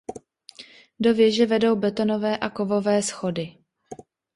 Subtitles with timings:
[0.99, 3.57] Do věže vedou betonové a kovové schody.